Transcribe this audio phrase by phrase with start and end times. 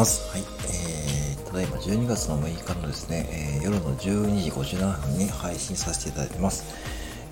[0.00, 0.30] ます。
[0.30, 0.40] はい。
[0.40, 6.64] えー、ただいま12月の6日のですね、えー、夜の12時57分に配信させていただいてます。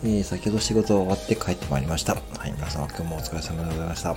[0.04, 2.14] えー、先ほど仕事終わって帰ってまいりました。
[2.14, 2.52] はい。
[2.52, 4.16] 皆様今日もお疲れ様でございました。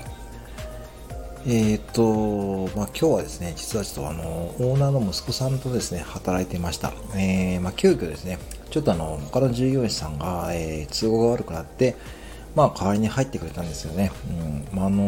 [1.45, 6.91] えー、っと、まあ、今日はですね、実はちょっとあの、オーナーの息子さんとですね、働いていました。
[7.15, 8.37] えー、まあ、急遽ですね、
[8.69, 11.95] ちょっとあの、他の従業員さんが、えー、都合が悪くなって、
[12.53, 14.11] まあ、代わりに入ってくれたんですよね。
[14.29, 14.77] うん。
[14.77, 15.03] まあ、あの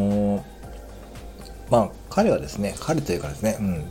[1.73, 3.83] まあ、彼はですね、彼というかですね、うん。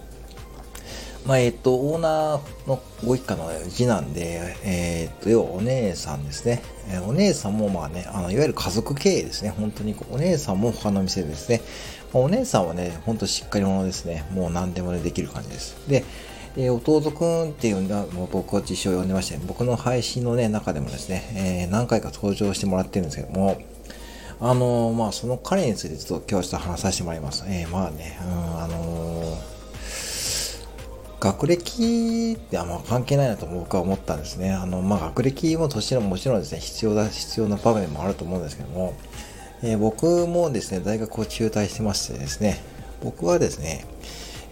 [1.27, 6.63] まあ、えっ、と、オーナーのご一家の次男で、えっ、と、要はお姉さんですね。
[6.93, 9.51] え、お姉さんもまあね、あの、いわゆる家族経営ですね。
[9.51, 11.61] 本当に、お姉さんも他の店ですね。
[12.13, 14.27] まあ、お姉さんはね、ほんとしっかり者ですね。
[14.31, 15.77] もう何でもね、できる感じです。
[15.89, 16.05] で、
[16.57, 23.61] えー、弟くんっていうのは、もう僕は自称呼んでまして、僕の配信のね、中でもですね、えー、何回か登場してもらってるんですけども、
[24.45, 27.45] あの、まあ、その彼についてちょっと今日ちょっと話させてもらいます。
[27.47, 29.39] えー、まあね、うん、あのー、
[31.21, 34.51] 学歴ってあんま関係ないなと僕は思ったんですね。
[34.53, 38.95] あの、まあ、学歴も年ももちろんですね、必要だ、必要な場面もあると思うんですけども、
[39.63, 42.61] えー、僕もですね、大学を中退してましてですね、
[43.05, 43.85] 僕はですね、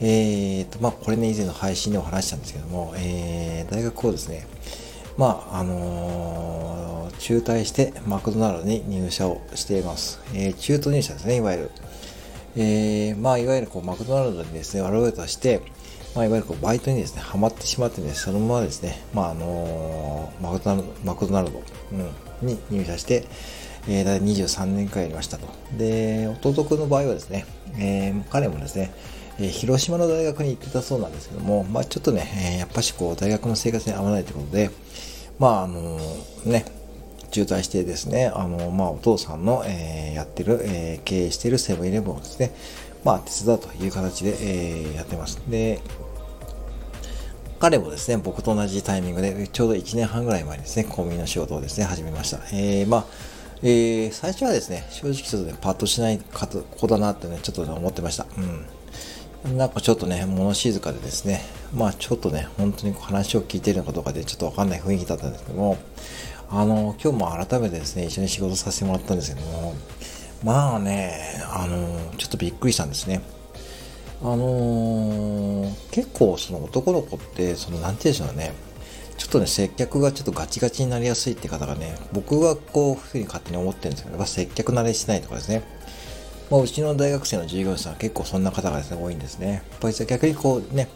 [0.00, 4.46] えーと、まあ、これね、以前の配信でも話したんですけども、え、大学をですね、
[5.16, 10.20] まあ、あのー、中退してマクドナルドに入社をしています。
[10.34, 11.70] えー、中途入社ですね、いわゆる。
[12.56, 15.60] えー、まあ、いわゆるこうマクドナルドにですね、我々として、
[16.14, 23.24] まあ、いわゆるこうバイトにですね、ハマってしまってね、そのままですね、まあ、あのー、マクドナルド、マクドナルド、うん、に入社して、
[23.88, 25.46] えー、だい23年間やりましたと。
[25.76, 27.46] で、弟くんの場合はですね、
[27.78, 28.92] えー、彼もですね、
[29.40, 34.70] え、広島の大学に行ってたそうなんですけども、まあちょっとね、え、やっぱしこう、大学の生活に合わないということで、
[35.38, 35.98] まああの
[36.44, 36.66] ね、
[37.30, 42.52] 中退してですね、あのまあお父さんの、え、やってる、え、経営しているセブンイレブンをですね、
[43.04, 44.36] まあ手伝うという形で、
[44.92, 45.40] え、やってます。
[45.48, 45.80] で、
[47.60, 52.38] 彼もですね、僕と同じタイミングで、ちょうど1年半ぐらい前にですね、コンビニの仕事をですね、始めました。
[52.52, 53.06] えー、まあ、
[53.62, 58.26] えー、最初はですね、正直ちょっとね、パッとしない子だなってね、ちょっと、思ってました。
[58.38, 58.64] うん。
[59.44, 61.40] なんかちょっとね、物静かでですね、
[61.74, 65.78] まあちょっとね、本当に話を聞いてるのかどうかでちょっとわかんない雰囲気だったんですけども、
[66.50, 69.74] あの、今日も改めてですね、一緒に仕事させてもらったんですけども、
[70.44, 73.22] まあね、あの、ちょっとびっくりしたんですね。
[74.22, 78.52] あのー、結構その男の子って、その、なんて言うんでしょうね、
[79.16, 85.62] ちょっとね、接客がちょっとガチガチになりやすいって方がね、僕はこう、ふうに勝手に思ってるんですけど、やっぱ接客慣れしないとかですね。
[86.50, 89.62] まあ、うちの大学生の従業員さんは結構そんな方がですね、多いんですね。
[89.70, 90.88] やっぱり逆にこうね、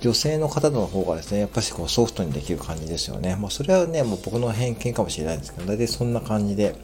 [0.00, 3.36] 女性の方の方がですね、やっぱりこうソフトにできる感じですよね。
[3.36, 6.74] まあ、それはね、もう僕の偏見かもしれないんですけど、大体そんな感じで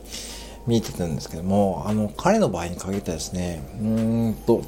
[0.67, 4.63] 見えてたんですけども、あの、彼の場合に限ってはですね、うーんと、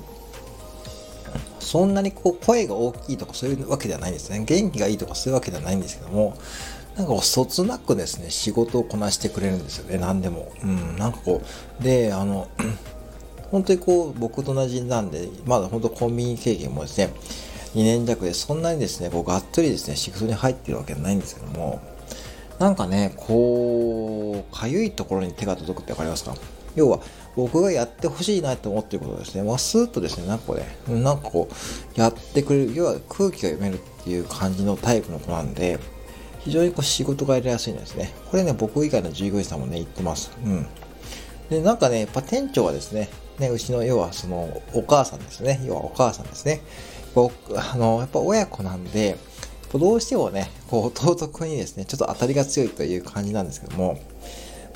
[1.61, 4.45] そんなにこう声が大きいとかそういうわけではないんですね。
[4.45, 6.37] 元気がいいとかそういうわけではないんですけども、
[6.97, 10.53] なんか、そつなくですね、仕事をこなしてくれるんですよね、何でも。
[10.63, 11.41] うん、なんかこ
[11.81, 12.49] う、で、あの、
[13.51, 17.11] 本当にこう、僕と同じなんで、まだ本当コンビニ経験もですね、
[17.75, 21.81] 2年弱でそんなにですね、こう、がっつりですね、仕事に入ってるわけじゃないんですけども、
[22.59, 26.35] なんかね、こう、かゆいところに手が届くってわかりますか？
[26.77, 27.01] 要は、
[27.37, 30.55] 僕がやってほしいなと思ってることですね、まあ、スーッとですね、なんかこ
[30.89, 35.79] れ、なんかこう、やってくれる、要は空気が読めるっていう感じのタイプの子なんで、
[36.41, 38.13] 非常にこう仕事がやりやすいんですね。
[38.31, 40.31] これね、僕以外の従業員さんもね、言ってます。
[40.45, 40.67] うん。
[41.51, 43.09] で、なんかね、やっぱ店長はですね、
[43.41, 45.61] ね、うちの、要はその、お母さんですね。
[45.65, 46.61] 要はお母さんですね。
[47.15, 49.17] 僕、あの、やっぱ親子なんで、
[49.73, 53.99] どうしてもね、こう、弟くんにですね、ちょっと当たりが強いという感じなんですけども、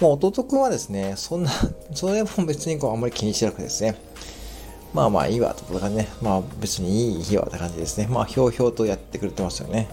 [0.01, 1.51] もう弟くんはですね、そんな、
[1.95, 3.97] それも別にこうあんまり気にしなくてですね、
[4.93, 8.07] まあまあいいわ、とかね、まあ別にいい日はって感じですね。
[8.09, 9.89] まあひょうひょうとやってくれてますよね。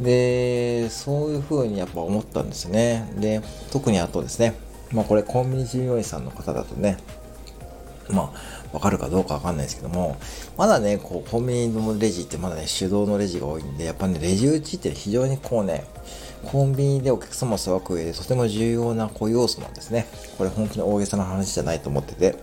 [0.00, 3.12] で、そういう風にやっぱ思ったんですね。
[3.16, 3.40] で、
[3.72, 4.54] 特にあとですね、
[4.92, 6.96] まあこれコンビニ従業員さんの方だとね、
[8.10, 8.40] まあ、
[8.72, 10.16] わかるかどうかわかんないですけども、
[10.56, 15.84] まだね、こう、コンビニのレジってまだね、手動のレジが多いんで、やっぱね、レジ打ちって非常にこうね、
[16.44, 20.06] コンビニでお客様をさばく上でとても重要なこう要素なんですね。
[20.38, 22.36] これ本当に大げさな話じゃないと思ってて。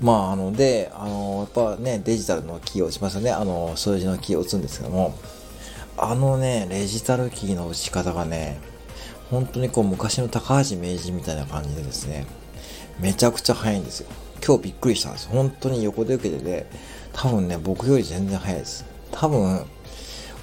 [0.00, 3.30] まあ、あの、で、あの、やっぱね、デジタルのキーを打ちますよね。
[3.30, 5.14] あの、数字のキーを打つんですけども、
[5.96, 8.58] あのね、デジタルキーの打ち方がね、
[9.30, 12.26] 本当にこう昔の高橋名人みたいな感じでですね、
[13.00, 14.08] めちゃくちゃ早いんですよ。
[14.44, 15.28] 今日びっくりしたんです。
[15.28, 16.66] 本当に横で受けてて、
[17.12, 18.84] 多分ね、僕より全然早いです。
[19.10, 19.64] 多分、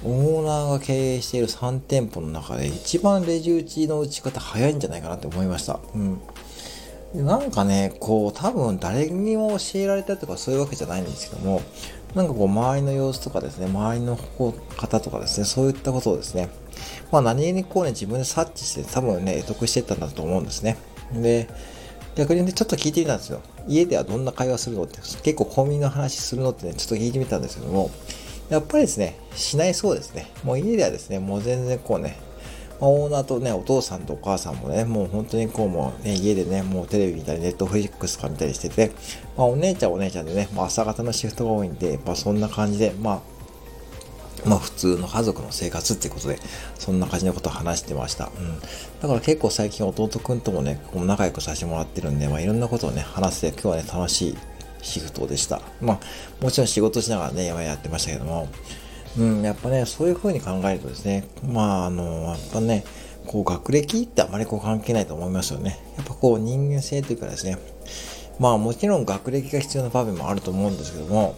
[0.04, 5.80] オーナーが経営している3店舗の中で一番レジ打ちの打ち方早いんじゃないかなって思いました。
[5.94, 6.20] うん。
[7.14, 11.62] なんかね、こう、多分誰にも教えられたとかそういうわけじゃないんですけども、
[12.14, 16.48] なんかこう、周りの様子とかですね、周りの方とかですね、そういったことをですね、
[17.12, 20.76] まあ何気にこうね、自分で察知して多分ね、得してったんだと思うんですね。
[21.12, 21.48] で、
[22.16, 23.40] 逆にね、ちょっと聞いてみたんですよ。
[23.66, 27.90] 家ではどんな会話するのって、結構コンビニの話するのってね、ちょっと聞いてみたんですけども、
[28.50, 30.30] やっぱりですね、しないそうですね。
[30.44, 32.16] もう家ではですね、もう全然こうね、
[32.80, 38.92] ま、オーナーとね、お父さんとお母さんもね、もう本当にこうもうね、家でね、もうテレビ見たり、ネットフリックスとか見たりしてて、
[39.36, 43.33] まあお姉ちゃんお姉ちゃんでね、まあ朝方のシフトが多いんで、まあそんな感じで、まあ
[44.44, 46.38] まあ普通の家族の生活ってことで、
[46.78, 48.26] そんな感じのことを話してました。
[48.26, 48.60] うん。
[49.00, 54.38] だから結構最近弟くんともね、こう仲良くさせてもらってるんで、まあいろんなことをね、話して、今日はね、楽しい
[54.82, 55.60] シフトでした。
[55.80, 56.00] まあ
[56.42, 58.48] もちろん仕事しながらね、やってましたけども、
[59.16, 62.84] うん、やっぱね、そういう風に考えるとですね、まああの、やっぱね、
[63.26, 65.78] こう学歴ってあまりこう関係ないと思いますよね。
[65.96, 67.58] やっぱこう人間性というかですね、
[68.38, 71.34] まあもちろん学歴が必要な場面もあると思うんですけども、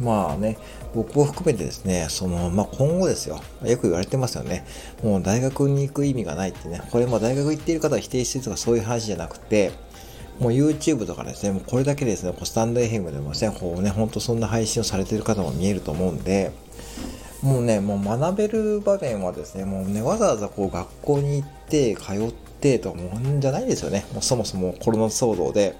[0.00, 0.58] まあね、
[0.94, 4.64] 僕を含めてですね、その、まあ今後ですよ、よく言われてますよね。
[5.02, 9.72] もう大学に行く意味がないってね、これも大学行っている方は否定してるとかそういう話じゃなくて、
[10.38, 16.52] もう YouTube とかですね、もうこれだけですね、こうスタンド FM でもですね、こうね、ほんとそんな配信をされてる方も見えると思うんで、
[17.42, 24.06] もうね、もう学べる場面はですね、もうね、わざわざこう学校に行って通ってとかもんじゃないですよね。
[24.12, 25.76] もうそもそもコロナ騒動で、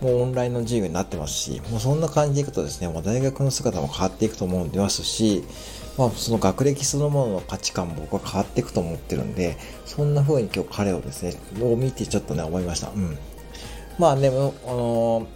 [0.00, 5.44] もうオンラインの授業になってますし、もうそんな感じでいくとですね、もう大学の姿も変わっていくと思うんでますし、
[5.96, 12.90] まあその学歴そのものの価値観も僕は変わっていくと思ってるんで、そんな風に今日彼をですね、を見てちょっとね、思いました。
[12.90, 13.18] うん。
[13.98, 15.26] まあでも、あの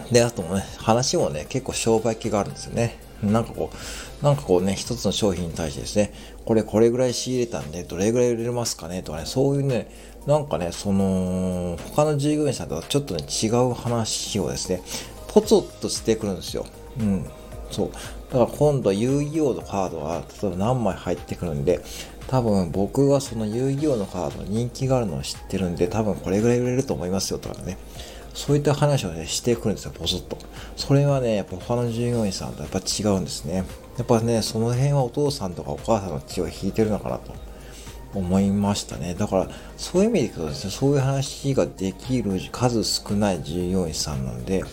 [0.00, 2.98] ー、で、あともね、話もね、結構商売気があるんですよね。
[3.22, 3.70] なんかこ
[4.20, 6.12] う、なんかこうね、一つの商品に対してですね、
[6.44, 9.90] これこれぐらい仕入れたんで、どれぐらい売れますかねとかね、そういうね、
[10.26, 14.82] なんかね、その、他の従業員さんとはちょっとね、違う話をですね、
[15.28, 16.66] ポツッとしてくるんですよ。
[16.98, 17.26] うん。
[17.70, 17.90] そう。
[18.32, 21.80] だから今度は遊戯王のカードが、例えば何枚入ってくるんで、
[22.26, 27.78] 多分僕はその遊戯王のカード人気があるのを知ってるんで、多分これぐらい売れると思いますよとかね。
[28.36, 30.36] そういった話をね、してくるんですよ、ポソッと。
[30.76, 33.64] それはね、やっぱ他の従業員さんとやっぱ違うんですね。
[33.96, 37.32] やっぱね、その辺はお父さんとかお母さんの血を引いてるのかなと
[38.14, 39.14] 思いましたね。
[39.14, 39.48] だから、
[39.78, 44.64] そういう意味でいくとですね、そういう話ができる数少ない従業員さんなんで、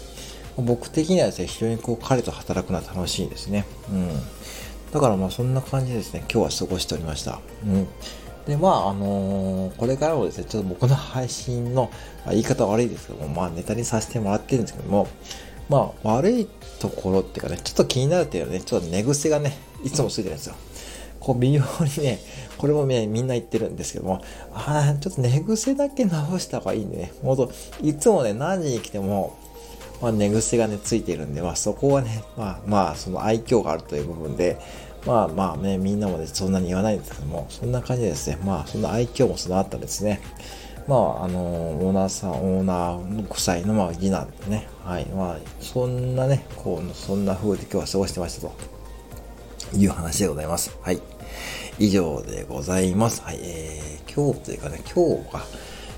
[0.58, 3.66] 僕的にはですね、非常にこう彼と働くのは楽しいですね。
[3.90, 4.10] うん。
[4.92, 7.40] だからまあそんな感じですね、今日は過ごしておりました。
[7.66, 7.88] うん。
[8.48, 11.90] で、まあ、あのー、これからもですね、ちょっと僕の配信の、
[12.26, 15.08] まあ、言い方悪いですけども、まあ、ネタにさせてもらってるんですけども、
[15.70, 16.48] まあ、悪い
[16.80, 20.56] ところっていうかね、ちょっと気になるっていうのはね、ちょっと寝癖がね、いつもついてるんですよ。
[21.20, 22.20] こう、微妙にね、
[22.58, 24.22] これもね、みんな言ってるんですけども、
[24.54, 27.50] ああ、ちょっと寝癖だけ直した方がいいんでね、ほんと、
[27.82, 29.38] いつもね、何時に来ても、
[30.02, 34.60] まあ、寝癖がね、ついてるんで、まあ、そこはね、まあ、まあ、その愛嬌があるという部分で、
[35.06, 40.22] まあまあね、みんなもね、そんなに言わないんですけども、そんな感じでですね、まあそんな愛嬌も備わったですね、
[40.88, 48.54] まああの、オーナーさん、オーナーの夫妻のまあ次男でね、はい、まあそんなね、こう、そんな風で今日は過ごしてましたと
[49.76, 50.78] いう話でございます。
[50.82, 51.02] はい。
[51.80, 53.22] 以上でございます。
[53.24, 55.46] はい、えー、今日というかね、今日か、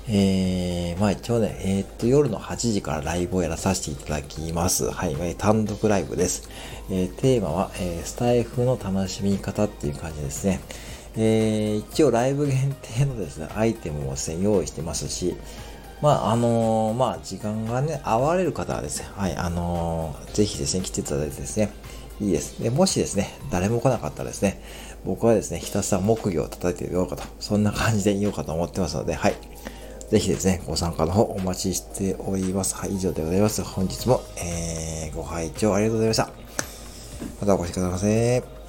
[0.08, 4.90] えー、まあ一応ね、えー、っと、夜の8時からライブをやらさせていただきます。
[4.90, 6.48] はい、えー単独ライブです。
[6.90, 10.60] えー、テーマは、えー、スタイフの楽しみ方っていう感じですね。
[11.16, 15.34] えー、一応ライブ限定のですね、アイテムをですね、用意してますし、
[16.02, 21.72] まあ、あのー、まあ、時間がね、合われる方はですね、はい、あのー、ぜひですね、来ていただいてですね、
[22.20, 22.62] いいです。
[22.62, 24.62] で、もしですね、誰も来なかったらですね、
[25.04, 29.34] 僕はですね、ひたすら木魚を叩いてみようかと、そんな感じでいようかと思ってますので、はい。
[30.10, 32.76] ぜひですね、ご参加の方お待ちしております。
[32.76, 33.62] はい、以上でございます。
[33.62, 36.30] 本日も、えー、ご拝聴ありがとうございました。
[37.40, 38.65] またお越しくださいませ。